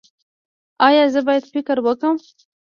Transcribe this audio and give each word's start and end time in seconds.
ایا 0.87 1.03
زه 1.13 1.19
باید 1.27 1.43
فکر 1.53 1.77
وکړم؟ 1.85 2.15